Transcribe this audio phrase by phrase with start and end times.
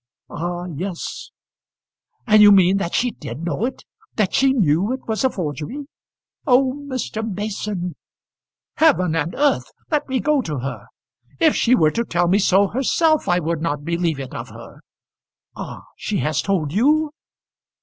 [0.31, 0.65] "Ah!
[0.65, 1.29] yes."
[2.25, 3.85] "And you mean that she did know it;
[4.15, 5.85] that she knew it was a forgery?"
[6.47, 6.73] "Oh!
[6.89, 7.23] Mr.
[7.23, 7.95] Mason."
[8.77, 9.69] "Heaven and earth!
[9.91, 10.87] Let me go to her.
[11.39, 14.79] If she were to tell me so herself I would not believe it of her.
[15.55, 15.83] Ah!
[15.97, 17.11] she has told you?"